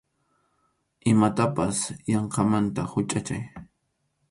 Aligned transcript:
Imatapas 1.11 1.77
yanqamanta 2.13 2.81
huchachay. 2.91 3.41